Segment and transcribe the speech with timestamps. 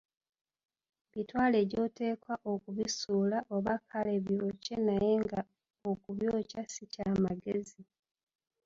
[1.11, 5.39] Bitwale gy‘oteekwa okubisuula oba kale byokye naye nga
[5.91, 7.81] okubyokya si kya magezi.